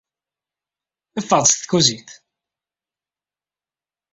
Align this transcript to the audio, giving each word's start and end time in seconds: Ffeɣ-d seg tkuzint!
Ffeɣ-d 1.21 1.47
seg 1.49 1.59
tkuzint! 1.61 2.09